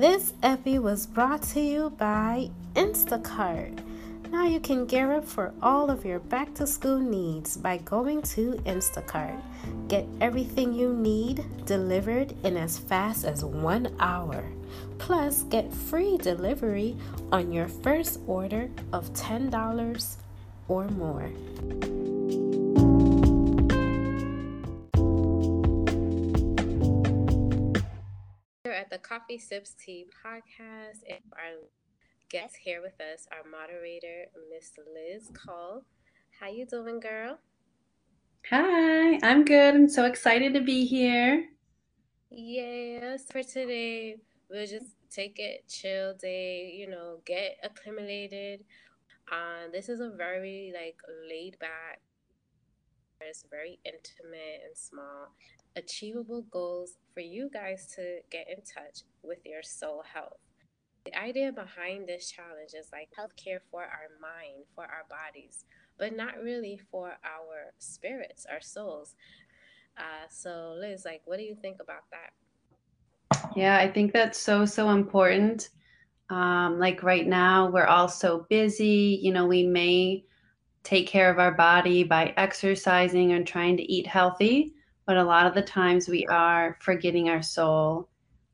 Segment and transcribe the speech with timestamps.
[0.00, 3.82] This epi was brought to you by Instacart.
[4.30, 8.22] Now you can gear up for all of your back to school needs by going
[8.32, 9.38] to Instacart.
[9.88, 14.42] Get everything you need delivered in as fast as one hour.
[14.96, 16.96] Plus, get free delivery
[17.30, 20.16] on your first order of $10
[20.68, 21.30] or more.
[29.10, 31.66] Coffee Sips Tea podcast, and our
[32.28, 35.82] guest here with us, our moderator, Miss Liz Kull.
[36.38, 37.40] How you doing, girl?
[38.50, 39.74] Hi, I'm good.
[39.74, 41.44] I'm so excited to be here.
[42.30, 44.14] Yes, for today,
[44.48, 48.60] we'll just take it chill day, you know, get acclimated.
[49.32, 52.00] Um, this is a very like laid back,
[53.20, 55.34] it's very intimate and small,
[55.76, 60.38] achievable goals for you guys to get in touch with your soul health.
[61.04, 65.64] The idea behind this challenge is like healthcare for our mind, for our bodies,
[65.98, 69.14] but not really for our spirits, our souls.
[69.96, 73.50] Uh, so, Liz, like, what do you think about that?
[73.56, 75.70] Yeah, I think that's so, so important.
[76.28, 79.18] Um, like right now, we're all so busy.
[79.22, 80.24] You know, we may
[80.84, 84.74] take care of our body by exercising and trying to eat healthy,
[85.10, 88.08] but a lot of the times we are forgetting our soul.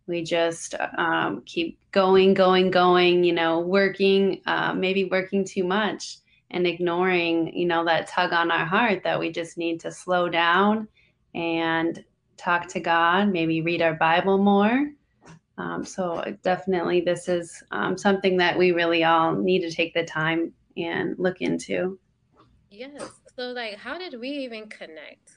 [0.07, 6.17] We just um, keep going, going, going, you know, working, uh, maybe working too much
[6.51, 10.31] and ignoring, you know, that tug on our heart that we just need to slow
[10.31, 10.89] down
[11.35, 12.03] and
[12.39, 14.89] talk to God, maybe read our Bible more.
[15.59, 20.05] Um, so definitely, this is um, something that we really all need to take the
[20.05, 21.99] time and look into.
[22.71, 23.11] Yes.
[23.37, 25.33] So, like, how did we even connect?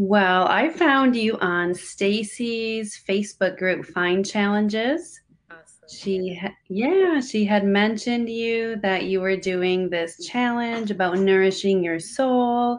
[0.00, 5.20] Well, I found you on Stacy's Facebook group, Find Challenges.
[5.50, 5.88] Awesome.
[5.88, 11.98] She, yeah, she had mentioned you that you were doing this challenge about nourishing your
[11.98, 12.78] soul.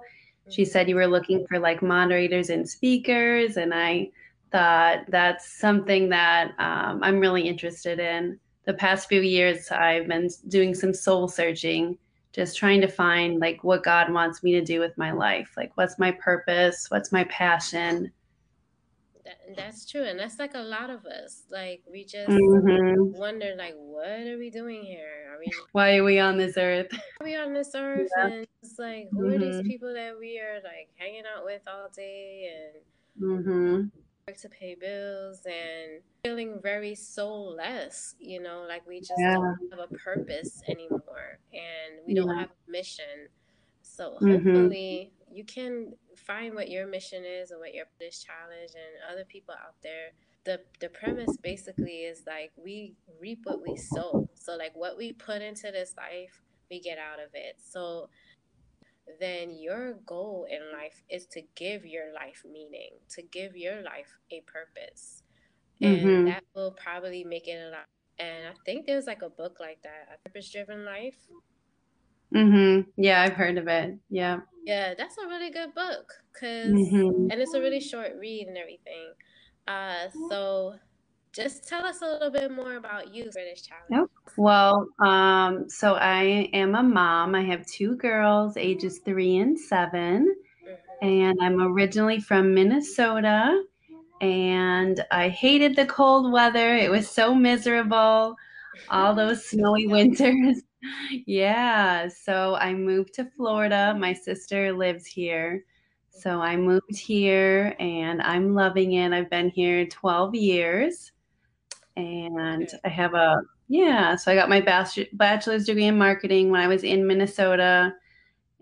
[0.49, 4.11] She said you were looking for like moderators and speakers, and I
[4.53, 8.39] thought that's something that um, I'm really interested in.
[8.63, 11.97] The past few years, I've been doing some soul searching,
[12.31, 15.53] just trying to find like what God wants me to do with my life.
[15.57, 16.87] Like, what's my purpose?
[16.89, 18.11] What's my passion?
[19.25, 21.43] That, that's true, and that's like a lot of us.
[21.51, 23.17] Like, we just mm-hmm.
[23.17, 25.33] wonder, like, what are we doing here?
[25.33, 25.51] Are we?
[25.71, 26.87] Why are we on this earth?
[27.21, 28.09] Are we on this earth?
[28.17, 28.27] Yeah.
[28.27, 29.33] And it's like, who mm-hmm.
[29.33, 29.67] are these mm-hmm.
[29.67, 32.83] people that we are like hanging out with all day and?
[33.21, 33.99] Mm-hmm
[34.37, 39.35] to pay bills and feeling very soulless, you know, like we just yeah.
[39.35, 42.21] don't have a purpose anymore and we yeah.
[42.21, 43.27] don't have a mission.
[43.81, 44.31] So mm-hmm.
[44.31, 45.35] hopefully mm-hmm.
[45.35, 49.53] you can find what your mission is and what your this challenge and other people
[49.53, 50.11] out there.
[50.45, 54.29] The the premise basically is like we reap what we sow.
[54.35, 57.57] So like what we put into this life, we get out of it.
[57.61, 58.09] So
[59.19, 64.17] then your goal in life is to give your life meaning, to give your life
[64.31, 65.23] a purpose.
[65.81, 66.25] And mm-hmm.
[66.25, 67.87] that will probably make it a lot.
[68.19, 71.15] And I think there's like a book like that, A Purpose Driven Life.
[72.35, 72.89] Mm-hmm.
[73.01, 73.97] Yeah, I've heard of it.
[74.09, 74.39] Yeah.
[74.65, 77.31] Yeah, that's a really good book cuz mm-hmm.
[77.31, 79.13] and it's a really short read and everything.
[79.67, 80.75] Uh so
[81.33, 83.89] just tell us a little bit more about you British challenge.
[83.91, 84.35] Yep.
[84.37, 87.35] Well, um, so I am a mom.
[87.35, 90.35] I have two girls, ages three and 7
[90.65, 91.05] mm-hmm.
[91.05, 93.63] and I'm originally from Minnesota.
[94.21, 96.75] And I hated the cold weather.
[96.75, 98.35] It was so miserable.
[98.89, 100.61] All those snowy winters.
[101.25, 102.07] yeah.
[102.07, 103.95] So I moved to Florida.
[103.97, 105.63] My sister lives here.
[106.09, 109.13] So I moved here and I'm loving it.
[109.13, 111.11] I've been here 12 years
[111.95, 114.15] and I have a yeah.
[114.15, 117.93] So I got my bachelor's degree in marketing when I was in Minnesota,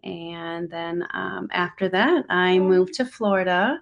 [0.04, 3.82] and then um, after that, I moved to Florida.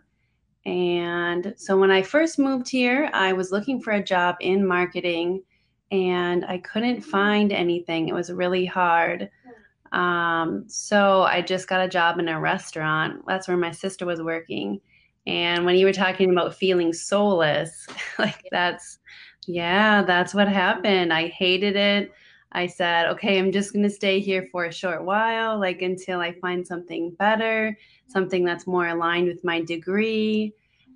[0.65, 5.43] And so when I first moved here, I was looking for a job in marketing,
[5.91, 8.07] and I couldn't find anything.
[8.07, 9.29] It was really hard.
[9.91, 13.23] Um, so I just got a job in a restaurant.
[13.27, 14.81] That's where my sister was working.
[15.27, 17.87] And when you were talking about feeling soulless,
[18.19, 18.99] like that's
[19.47, 21.13] yeah, that's what happened.
[21.13, 22.11] I hated it.
[22.51, 26.21] I said, okay, I'm just going to stay here for a short while, like until
[26.21, 27.77] I find something better,
[28.07, 30.53] something that's more aligned with my degree.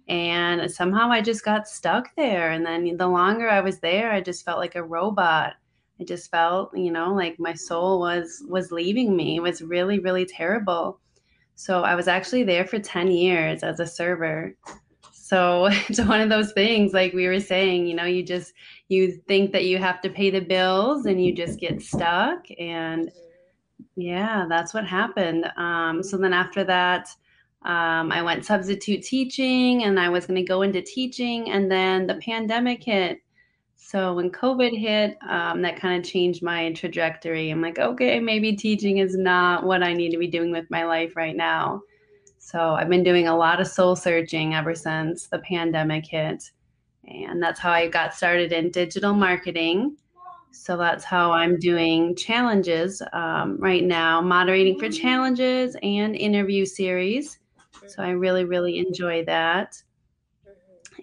[0.07, 2.51] And somehow I just got stuck there.
[2.51, 5.55] And then the longer I was there, I just felt like a robot.
[5.99, 9.35] I just felt, you know, like my soul was was leaving me.
[9.35, 10.99] It was really, really terrible.
[11.55, 14.55] So I was actually there for 10 years as a server.
[15.29, 18.53] So it's one of those things, like we were saying, you know, you just
[18.87, 22.45] you think that you have to pay the bills and you just get stuck.
[22.57, 23.11] And
[23.95, 25.45] yeah, that's what happened.
[25.55, 27.09] Um, so then after that,
[27.63, 31.51] um, I went substitute teaching and I was going to go into teaching.
[31.51, 33.19] And then the pandemic hit.
[33.75, 37.51] So when COVID hit, um, that kind of changed my trajectory.
[37.51, 40.85] I'm like, okay, maybe teaching is not what I need to be doing with my
[40.85, 41.81] life right now.
[42.49, 46.49] So I've been doing a lot of soul searching ever since the pandemic hit.
[47.07, 49.97] And that's how I got started in digital marketing.
[50.51, 57.37] So that's how I'm doing challenges um, right now, moderating for challenges and interview series.
[57.85, 59.79] So I really, really enjoy that.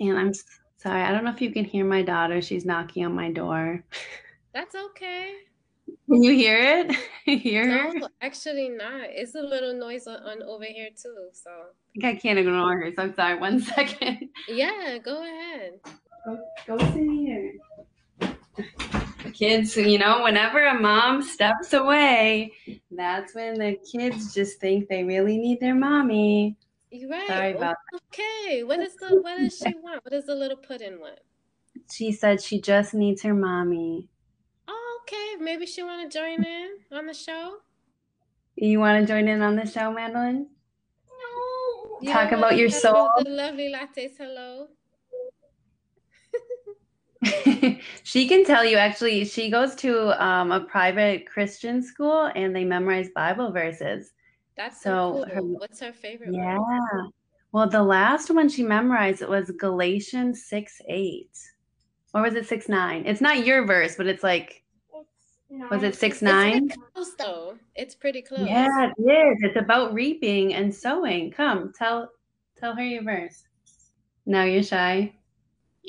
[0.00, 0.32] And I'm
[0.78, 2.42] sorry, I don't know if you can hear my daughter.
[2.42, 3.84] She's knocking on my door.
[4.52, 5.34] That's okay.
[5.86, 6.96] Can you hear it?
[7.40, 8.08] hear no, her?
[8.20, 9.02] actually not.
[9.04, 11.28] It's a little noise on, on, over here too.
[11.32, 12.92] So I, think I can't ignore her.
[12.94, 13.38] So I'm sorry.
[13.40, 14.28] One second.
[14.48, 15.80] Yeah, go ahead.
[16.24, 17.54] Go, go sit here.
[19.32, 22.52] Kids, you know, whenever a mom steps away,
[22.90, 26.56] that's when the kids just think they really need their mommy.
[26.90, 27.26] You're right.
[27.26, 28.62] Sorry about okay.
[28.62, 30.04] What is the what does she want?
[30.04, 31.18] What does the little pudding want?
[31.90, 34.08] She said she just needs her mommy.
[35.06, 35.36] Okay.
[35.40, 37.58] Maybe she want to join in on the show.
[38.56, 40.48] You want to join in on the show, Madeline?
[42.02, 42.12] No.
[42.12, 43.10] Talk about your soul.
[43.18, 44.16] The lovely lattes.
[44.18, 44.68] Hello.
[48.02, 52.62] she can tell you actually she goes to um, a private christian school and they
[52.62, 54.12] memorize bible verses
[54.56, 55.34] that's so, so cool.
[55.34, 56.40] Her, what's her favorite one?
[56.40, 57.10] yeah one?
[57.52, 61.30] well the last one she memorized it was galatians 6 8
[62.14, 64.62] or was it 6 9 it's not your verse but it's like
[65.50, 67.58] it's was it 6 9 it's close though.
[67.74, 68.46] It's pretty close.
[68.46, 69.38] Yeah it is.
[69.42, 71.30] It's about reaping and sowing.
[71.30, 72.10] Come tell
[72.56, 73.44] tell her your verse.
[74.24, 75.14] Now you're shy.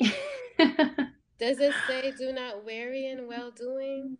[0.58, 4.16] Does it say do not weary in well doing?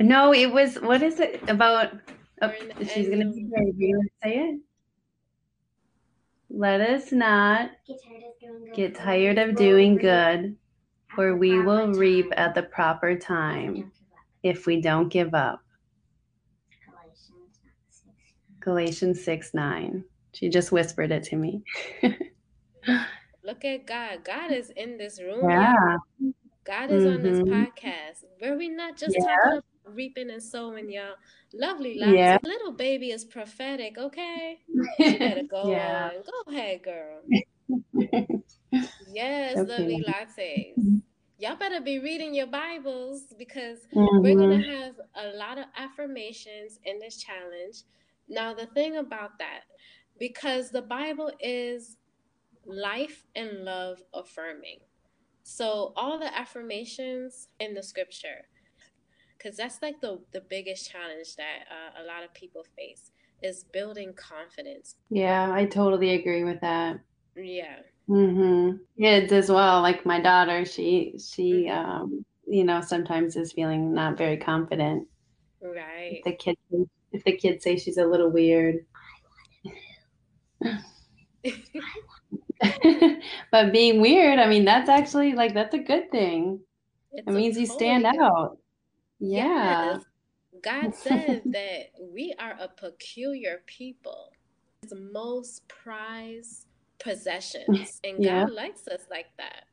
[0.00, 1.92] No, it was what is it about?
[2.40, 3.72] Oh, she's gonna be here.
[3.76, 4.60] You say it?
[6.50, 7.70] Let us not
[8.74, 10.56] get tired of doing good,
[11.14, 13.92] for we will reap at the proper time
[14.48, 15.60] if we don't give up.
[18.60, 20.04] Galatians 6 9.
[20.32, 21.62] She just whispered it to me.
[23.44, 24.24] Look at God.
[24.24, 25.48] God is in this room.
[25.48, 25.96] Yeah.
[26.64, 27.14] God is mm-hmm.
[27.14, 27.64] on this mm-hmm.
[27.64, 28.24] podcast.
[28.38, 29.24] Where we not just yeah.
[29.24, 31.14] talking about reaping and sowing, y'all.
[31.54, 32.12] Lovely lives.
[32.12, 32.38] Yeah.
[32.42, 34.58] Little baby is prophetic, okay?
[34.98, 36.10] You better go yeah.
[36.14, 36.22] on.
[36.22, 37.20] Go ahead, girl.
[39.14, 39.70] yes, okay.
[39.70, 41.02] lovely lattes.
[41.40, 44.22] Y'all better be reading your Bibles because mm-hmm.
[44.22, 47.84] we're going to have a lot of affirmations in this challenge.
[48.28, 49.60] Now, the thing about that,
[50.18, 51.96] because the Bible is
[52.66, 54.78] life and love affirming.
[55.44, 58.48] So all the affirmations in the scripture,
[59.38, 63.12] because that's like the the biggest challenge that uh, a lot of people face
[63.44, 64.96] is building confidence.
[65.08, 66.98] Yeah, I totally agree with that.
[67.36, 67.76] Yeah.
[68.08, 68.80] Mhm.
[68.98, 72.02] Kids as well, like my daughter, she she mm-hmm.
[72.02, 75.06] um you know sometimes is feeling not very confident.
[75.60, 76.20] Right.
[76.20, 76.58] If the kids
[77.12, 78.86] if the kids say she's a little weird.
[83.52, 86.60] but being weird, I mean, that's actually like that's a good thing.
[87.12, 88.58] It's it means you stand out.
[89.20, 89.94] Yeah.
[89.94, 90.04] Yes.
[90.62, 94.32] God said that we are a peculiar people.
[94.82, 96.66] His most prized
[96.98, 98.00] possessions.
[98.04, 99.64] And God likes us like that.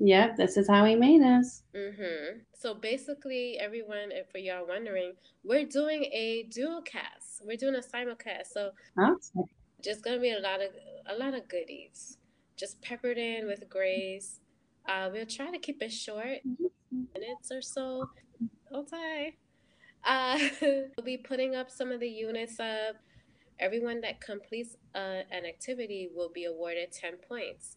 [0.00, 1.62] Yep, this is how he made us.
[1.74, 2.40] Mm-hmm.
[2.58, 5.12] So basically, everyone, for y'all wondering,
[5.44, 7.42] we're doing a dual cast.
[7.44, 8.48] We're doing a simulcast.
[8.52, 9.44] So awesome.
[9.82, 10.70] just gonna be a lot of
[11.06, 12.18] a lot of goodies
[12.56, 14.40] just peppered in with grace.
[14.88, 16.38] Uh, we'll try to keep it short,
[17.14, 18.08] minutes or so.
[18.74, 19.36] Okay.
[20.04, 22.96] Uh, we'll be putting up some of the units up.
[23.58, 27.76] Everyone that completes uh, an activity will be awarded 10 points.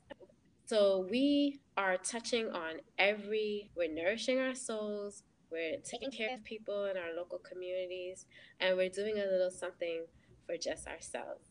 [0.66, 6.86] So we are touching on every, we're nourishing our souls, we're taking care of people
[6.86, 8.26] in our local communities,
[8.60, 10.06] and we're doing a little something
[10.46, 11.46] for just ourselves.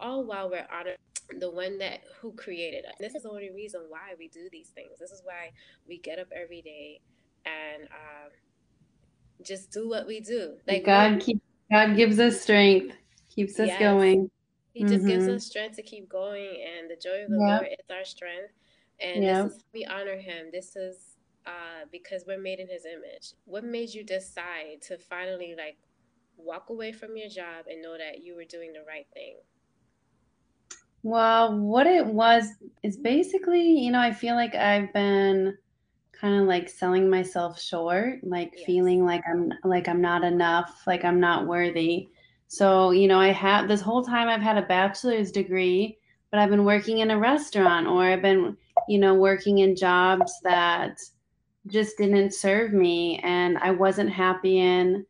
[0.00, 0.96] All while we're honoring
[1.38, 2.94] the one that who created us.
[2.98, 4.98] This is the only reason why we do these things.
[4.98, 5.50] This is why
[5.86, 7.00] we get up every day
[7.44, 8.30] and um,
[9.44, 10.56] just do what we do.
[10.66, 11.40] Like God keep
[11.70, 12.94] God gives us strength,
[13.36, 13.78] keeps us yes.
[13.78, 14.30] going.
[14.72, 15.08] He just mm-hmm.
[15.08, 17.60] gives us strength to keep going, and the joy of the yep.
[17.60, 18.52] Lord is our strength.
[19.00, 19.44] And yep.
[19.44, 20.48] this is we honor Him.
[20.52, 21.16] This is
[21.46, 23.32] uh, because we're made in His image.
[23.44, 25.78] What made you decide to finally like
[26.36, 29.36] walk away from your job and know that you were doing the right thing?
[31.02, 32.48] Well, what it was
[32.82, 35.56] is basically, you know, I feel like I've been
[36.12, 38.66] kind of like selling myself short, like yes.
[38.66, 42.08] feeling like I'm like I'm not enough, like I'm not worthy.
[42.48, 45.98] So, you know, I have this whole time I've had a bachelor's degree,
[46.30, 48.56] but I've been working in a restaurant or I've been,
[48.88, 50.98] you know, working in jobs that
[51.66, 55.04] just didn't serve me and I wasn't happy in.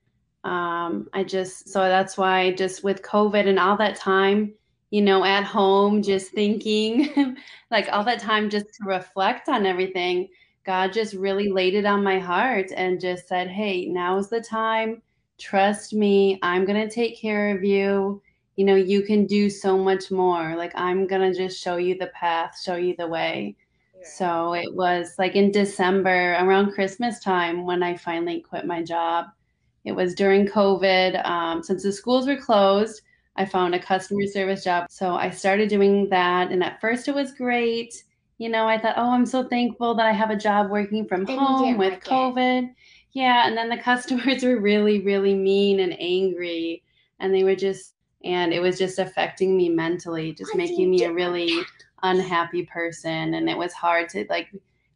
[0.45, 4.55] Um, I just, so that's why just with COVID and all that time,
[4.90, 7.37] you know, at home, just thinking
[7.71, 10.28] like all that time just to reflect on everything,
[10.64, 15.02] God just really laid it on my heart and just said, Hey, now's the time.
[15.38, 16.38] Trust me.
[16.43, 18.23] I'm going to take care of you.
[18.57, 20.57] You know, you can do so much more.
[20.57, 23.57] Like, I'm going to just show you the path, show you the way.
[24.02, 29.26] So it was like in December, around Christmas time, when I finally quit my job.
[29.85, 31.25] It was during COVID.
[31.26, 33.02] Um, since the schools were closed,
[33.37, 34.87] I found a customer service job.
[34.90, 36.50] So I started doing that.
[36.50, 38.05] And at first, it was great.
[38.38, 41.25] You know, I thought, oh, I'm so thankful that I have a job working from
[41.25, 42.64] then home with like COVID.
[42.64, 42.75] It.
[43.17, 43.49] Yeah.
[43.49, 46.83] And then the customers were really, really mean and angry.
[47.19, 51.13] And they were just, and it was just affecting me mentally, just making me a
[51.13, 51.51] really
[52.03, 54.49] unhappy person and it was hard to like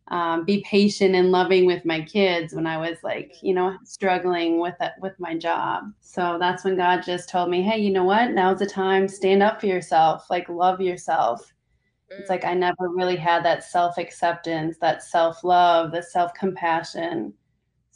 [0.08, 4.60] um, be patient and loving with my kids when I was like, you know, struggling
[4.60, 5.84] with it with my job.
[6.02, 8.32] So that's when God just told me, hey, you know what?
[8.32, 9.08] Now's the time.
[9.08, 10.26] Stand up for yourself.
[10.28, 11.50] Like love yourself.
[12.10, 17.32] It's like I never really had that self acceptance, that self love, the self compassion.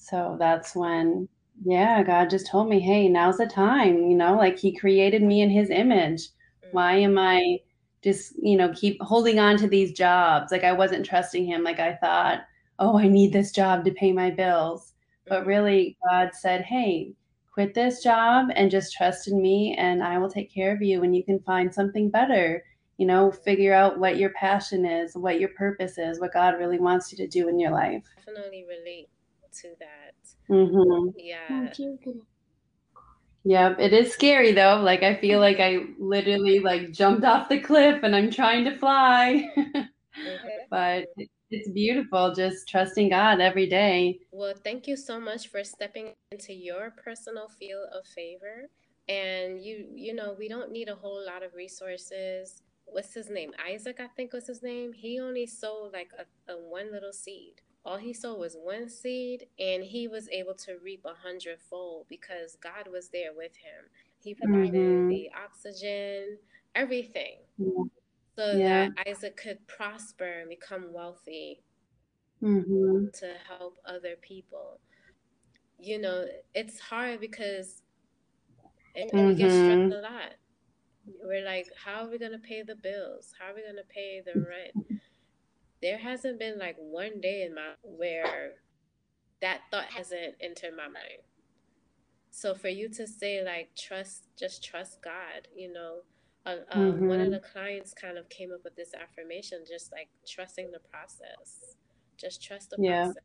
[0.04, 1.28] So that's when,
[1.64, 3.96] yeah, God just told me, hey, now's the time.
[3.98, 6.28] You know, like He created me in His image.
[6.72, 7.58] Why am I?
[8.04, 11.80] just you know keep holding on to these jobs like i wasn't trusting him like
[11.80, 12.40] i thought
[12.78, 14.92] oh i need this job to pay my bills
[15.26, 15.48] but mm-hmm.
[15.48, 17.10] really god said hey
[17.50, 21.02] quit this job and just trust in me and i will take care of you
[21.02, 22.62] and you can find something better
[22.98, 26.78] you know figure out what your passion is what your purpose is what god really
[26.78, 29.08] wants you to do in your life definitely relate
[29.54, 30.14] to that
[30.50, 31.08] mm-hmm.
[31.18, 31.68] yeah
[33.44, 34.80] Yep, it is scary though.
[34.82, 38.76] Like I feel like I literally like jumped off the cliff and I'm trying to
[38.78, 39.50] fly.
[40.70, 41.04] but
[41.50, 44.18] it's beautiful just trusting God every day.
[44.32, 48.70] Well, thank you so much for stepping into your personal field of favor.
[49.08, 52.62] And you you know, we don't need a whole lot of resources.
[52.86, 53.52] What's his name?
[53.70, 54.94] Isaac, I think was his name.
[54.94, 59.46] He only sowed like a, a one little seed all he sowed was one seed
[59.58, 63.84] and he was able to reap a hundredfold because God was there with him.
[64.22, 65.08] He provided mm-hmm.
[65.08, 66.38] the oxygen,
[66.74, 67.36] everything.
[67.58, 67.84] Yeah.
[68.36, 68.88] So yeah.
[68.88, 71.62] that Isaac could prosper and become wealthy
[72.42, 73.06] mm-hmm.
[73.12, 74.80] to help other people.
[75.78, 76.24] You know,
[76.54, 77.82] it's hard because
[78.96, 79.26] mm-hmm.
[79.26, 80.32] we get stressed a lot.
[81.22, 83.34] We're like, how are we going to pay the bills?
[83.38, 85.02] How are we going to pay the rent?
[85.84, 88.52] There hasn't been like one day in my where
[89.42, 91.20] that thought hasn't entered my mind.
[92.30, 95.98] So for you to say like trust, just trust God, you know,
[96.46, 97.06] uh, mm-hmm.
[97.06, 97.32] one of mm-hmm.
[97.32, 101.76] the clients kind of came up with this affirmation, just like trusting the process,
[102.18, 103.04] just trust the yeah.
[103.04, 103.22] process.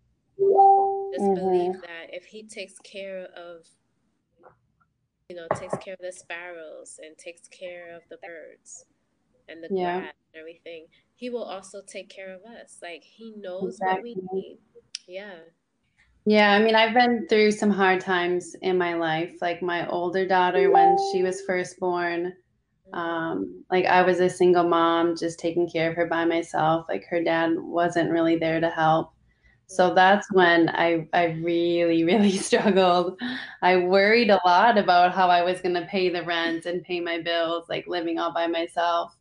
[1.14, 1.34] Just mm-hmm.
[1.36, 3.66] believe that if He takes care of,
[5.30, 8.84] you know, takes care of the sparrows and takes care of the birds
[9.48, 10.00] and the yeah.
[10.00, 10.88] grass and everything,
[11.20, 12.78] he will also take care of us.
[12.82, 14.16] Like he knows exactly.
[14.16, 14.60] what we need.
[15.06, 15.40] Yeah.
[16.26, 19.34] Yeah, I mean, I've been through some hard times in my life.
[19.42, 22.34] Like my older daughter, when she was first born,
[22.94, 26.86] um, like I was a single mom, just taking care of her by myself.
[26.88, 29.12] Like her dad wasn't really there to help.
[29.68, 33.20] So that's when I I really really struggled.
[33.62, 37.02] I worried a lot about how I was going to pay the rent and pay
[37.02, 39.19] my bills, like living all by myself.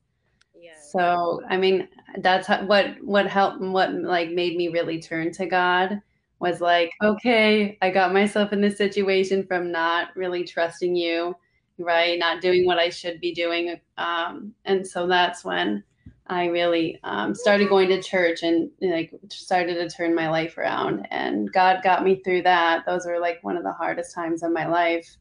[0.91, 1.89] So, I mean,
[2.19, 6.01] that's what what helped what like made me really turn to God
[6.41, 11.35] was like, okay, I got myself in this situation from not really trusting you,
[11.79, 12.19] right?
[12.19, 13.81] Not doing what I should be doing.
[13.97, 15.83] Um, and so that's when
[16.29, 21.07] I really um, started going to church and like started to turn my life around.
[21.11, 22.85] And God got me through that.
[22.87, 25.17] Those were like one of the hardest times of my life,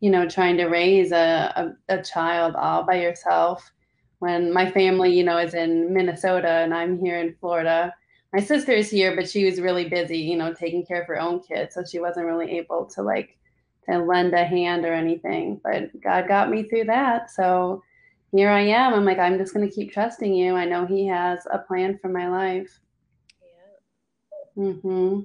[0.00, 3.72] you know, trying to raise a, a, a child all by yourself
[4.18, 7.94] when my family, you know, is in Minnesota and I'm here in Florida.
[8.32, 11.18] My sister is here, but she was really busy, you know, taking care of her
[11.18, 13.38] own kids, so she wasn't really able to like
[13.88, 15.60] to lend a hand or anything.
[15.64, 17.82] But God got me through that, so
[18.32, 18.92] here I am.
[18.92, 20.54] I'm like, I'm just going to keep trusting you.
[20.54, 22.78] I know He has a plan for my life.
[23.40, 24.64] Yeah.
[24.64, 25.20] Mm-hmm.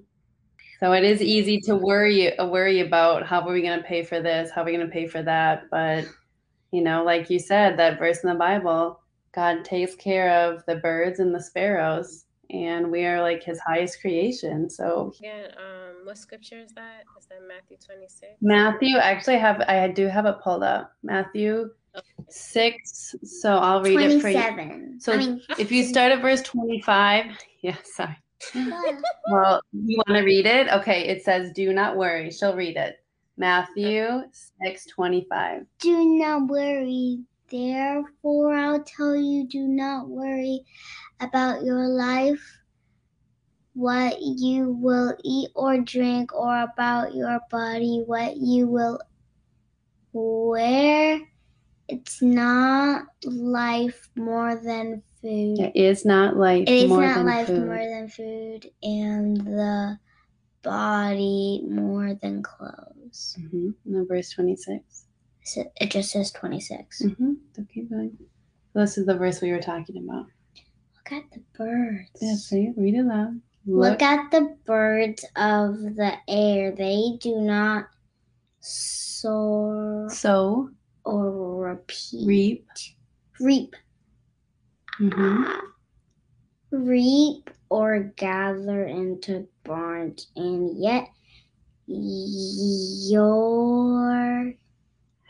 [0.79, 4.21] So it is easy to worry worry about how are we going to pay for
[4.21, 4.51] this?
[4.51, 5.63] How are we going to pay for that?
[5.69, 6.05] But
[6.73, 8.99] you know, like you said, that verse in the Bible,
[9.31, 14.01] God takes care of the birds and the sparrows, and we are like His highest
[14.01, 14.71] creation.
[14.71, 15.49] So, yeah.
[15.55, 17.03] Um, what scripture is that?
[17.19, 18.33] Is that Matthew twenty six?
[18.41, 20.91] Matthew, actually, have I do have it pulled up.
[21.03, 22.07] Matthew okay.
[22.27, 23.13] six.
[23.23, 24.99] So I'll read it for you.
[24.99, 27.25] So I mean, if you start at verse twenty five,
[27.61, 28.17] yeah, sorry.
[29.29, 30.69] well, you want to read it?
[30.69, 33.02] Okay, it says, "Do not worry." She'll read it.
[33.37, 34.23] Matthew
[34.61, 35.65] six twenty five.
[35.79, 37.19] Do not worry.
[37.49, 40.65] Therefore, I'll tell you do not worry
[41.19, 42.41] about your life,
[43.73, 48.99] what you will eat or drink, or about your body, what you will
[50.13, 51.19] wear.
[51.89, 55.59] It's not life more than food.
[55.59, 56.67] It is not life.
[56.67, 57.65] It is not life food.
[57.65, 59.99] more than food, and the
[60.61, 63.02] body more than clothes.
[63.13, 64.03] Mm-hmm.
[64.07, 65.05] verse 26.
[65.55, 67.01] It just says 26.
[67.01, 67.33] Mm-hmm.
[67.59, 68.17] Okay, fine.
[68.73, 70.25] This is the verse we were talking about.
[70.95, 72.09] Look at the birds.
[72.21, 72.75] Yeah, say it.
[72.77, 73.39] Read it loud.
[73.65, 73.91] Look.
[73.91, 76.71] Look at the birds of the air.
[76.71, 77.85] They do not
[78.61, 80.09] soar.
[80.09, 80.69] Sow.
[81.05, 82.25] Or repeat.
[82.25, 82.67] Reap.
[83.39, 83.75] Reap.
[84.99, 85.43] Mm-hmm.
[85.43, 91.09] Uh, reap or gather into barns, and yet
[91.87, 93.43] your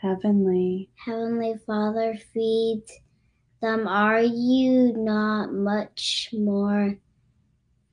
[0.04, 0.90] Heavenly.
[0.96, 2.92] Heavenly Father feeds
[3.62, 3.88] them.
[3.88, 6.98] Are you not much more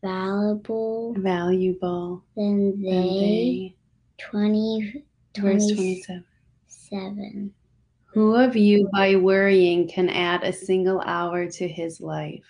[0.03, 1.13] valuable?
[1.18, 2.24] Valuable.
[2.36, 2.89] Than they?
[2.91, 3.75] Than they.
[4.18, 5.03] 20,
[5.38, 6.25] Verse 27.
[6.68, 7.53] Seven.
[8.08, 12.44] Who of you by worrying can add a single hour to his life?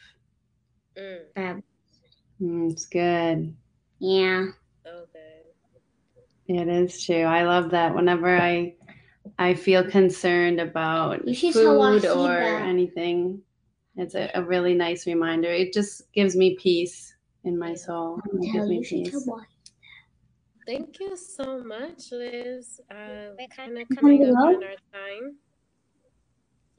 [0.97, 1.61] Mm.
[2.41, 3.55] Mm, it's good.
[3.99, 4.47] Yeah.
[6.49, 6.59] Okay.
[6.59, 7.23] It is true.
[7.23, 7.95] I love that.
[7.95, 8.75] Whenever I
[9.37, 13.41] I feel concerned about food or anything.
[13.97, 15.49] It's a, a, really nice reminder.
[15.49, 18.21] It just gives me peace in my soul.
[18.33, 19.27] It gives me peace.
[20.65, 22.79] Thank you so much, Liz.
[22.89, 25.35] Uh, we're kind of coming up on our time.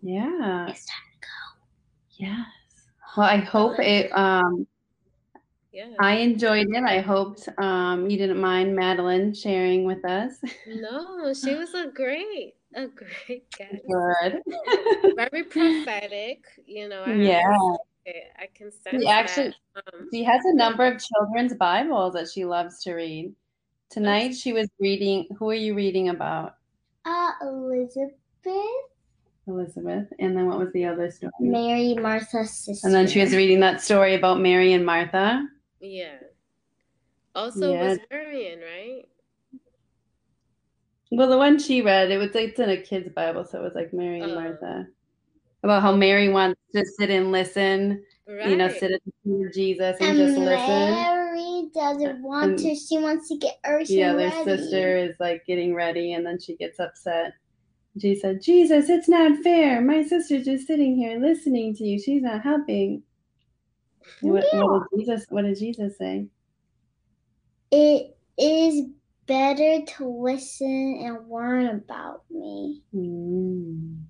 [0.00, 0.68] Yeah.
[0.68, 2.26] It's time to go.
[2.26, 2.46] Yes.
[3.16, 4.66] Well, I hope it um
[5.72, 5.94] yeah.
[6.00, 6.84] I enjoyed it.
[6.84, 10.34] I hoped um, you didn't mind Madeline sharing with us.
[10.66, 13.82] No, she was a great, a great guest.
[13.88, 14.42] Good.
[15.16, 17.02] Very prophetic, you know.
[17.02, 17.58] I yeah.
[18.04, 22.44] I can sense she actually, um, she has a number of children's Bibles that she
[22.44, 23.32] loves to read.
[23.90, 25.28] Tonight she was reading.
[25.38, 26.56] Who are you reading about?
[27.04, 28.12] Uh, Elizabeth.
[29.46, 30.08] Elizabeth.
[30.18, 31.30] And then what was the other story?
[31.40, 32.86] Mary, Martha's sister.
[32.86, 35.46] And then she was reading that story about Mary and Martha.
[35.82, 36.18] Yeah.
[37.34, 37.88] Also yeah.
[37.88, 39.02] was Marion, right?
[41.10, 43.74] Well, the one she read, it was it's in a kid's Bible, so it was
[43.74, 44.34] like Mary and oh.
[44.34, 44.86] Martha.
[45.62, 48.48] About how Mary wants to sit and listen, right.
[48.48, 50.90] you know, sit at the feet of Jesus and, and just listen.
[50.90, 52.74] Mary doesn't want and, to.
[52.74, 54.44] She wants to get everything Yeah, their ready.
[54.44, 57.34] sister is like getting ready, and then she gets upset.
[58.00, 59.82] She said, Jesus, it's not fair.
[59.82, 62.00] My sister's just sitting here listening to you.
[62.00, 63.02] She's not helping.
[64.20, 64.62] What, yeah.
[64.62, 66.26] what, did Jesus what did Jesus say?
[67.70, 68.88] It is
[69.26, 72.82] better to listen and learn about me.
[72.94, 74.02] Mm.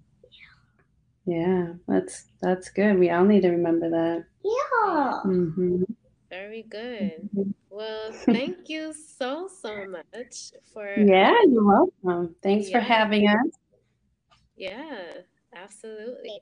[1.27, 1.37] Yeah.
[1.37, 2.99] yeah, that's that's good.
[2.99, 4.25] We all need to remember that.
[4.45, 5.21] Yeah.
[5.25, 5.83] Mm-hmm.
[6.31, 7.29] Very good.
[7.37, 7.51] Mm-hmm.
[7.71, 12.35] Well, thank you so so much for Yeah, you're welcome.
[12.43, 12.79] Thanks yeah.
[12.79, 13.59] for having us.
[14.57, 15.03] Yeah,
[15.55, 16.41] absolutely.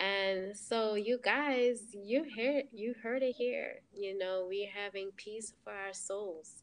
[0.00, 3.82] And so you guys, you heard you heard it here.
[3.92, 6.62] You know, we're having peace for our souls.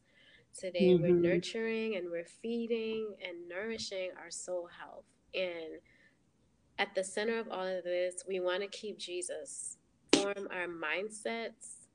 [0.58, 1.02] Today mm-hmm.
[1.02, 5.04] we're nurturing and we're feeding and nourishing our soul health.
[5.34, 5.80] And
[6.80, 9.76] at the center of all of this, we want to keep Jesus,
[10.12, 11.86] form our mindsets,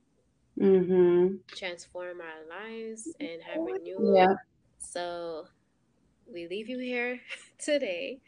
[0.57, 1.35] mm-hmm.
[1.47, 4.15] transform our lives, and have renewal.
[4.15, 4.35] Yeah.
[4.79, 5.47] So
[6.31, 7.19] we leave you here
[7.57, 8.21] today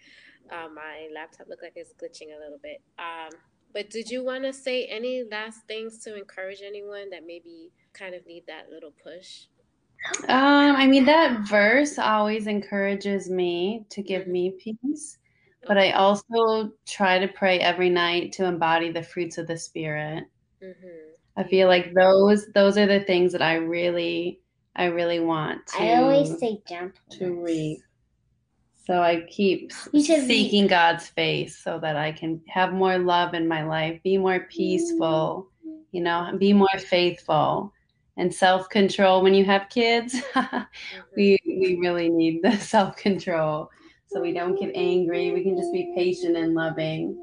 [0.51, 2.81] uh, my laptop looked like it's glitching a little bit.
[2.99, 3.37] Um,
[3.73, 8.15] but did you want to say any last things to encourage anyone that maybe kind
[8.15, 9.47] of need that little push?
[10.29, 14.31] Um, I mean, that verse always encourages me to give mm-hmm.
[14.31, 15.17] me peace,
[15.67, 20.25] but I also try to pray every night to embody the fruits of the Spirit.
[20.63, 21.15] Mm-hmm.
[21.37, 24.39] I feel like those those are the things that I really
[24.75, 25.81] I really want to.
[25.81, 27.19] I always say gentleness.
[27.19, 27.79] to reap.
[28.85, 33.63] So I keep seeking God's face so that I can have more love in my
[33.63, 35.49] life, be more peaceful,
[35.91, 37.73] you know, be more faithful
[38.17, 40.15] and self-control when you have kids.
[41.17, 43.71] we we really need the self-control
[44.07, 45.31] so we don't get angry.
[45.31, 47.17] We can just be patient and loving.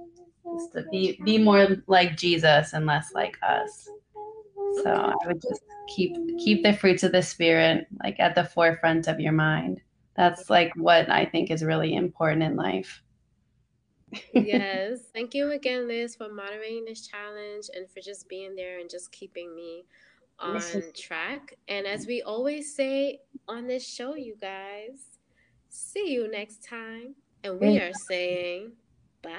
[0.54, 3.88] just to be be more like Jesus and less like us.
[4.82, 9.06] So I would just keep keep the fruits of the spirit like at the forefront
[9.06, 9.80] of your mind.
[10.14, 13.02] That's like what I think is really important in life.
[14.32, 15.00] yes.
[15.14, 19.12] Thank you again, Liz, for moderating this challenge and for just being there and just
[19.12, 19.84] keeping me
[20.38, 21.54] on track.
[21.68, 25.18] And as we always say on this show, you guys,
[25.68, 27.14] see you next time.
[27.44, 28.72] And we are saying
[29.22, 29.30] bye.